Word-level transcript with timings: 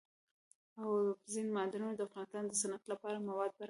اوبزین 0.79 1.47
معدنونه 1.55 1.93
د 1.95 2.01
افغانستان 2.09 2.43
د 2.47 2.51
صنعت 2.61 2.83
لپاره 2.91 3.17
مواد 3.19 3.49
برابروي. 3.51 3.59